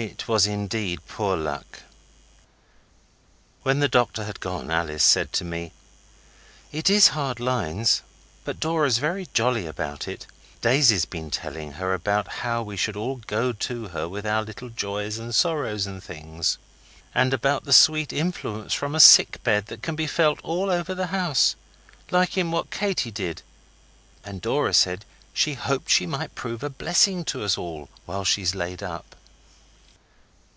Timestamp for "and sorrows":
15.18-15.84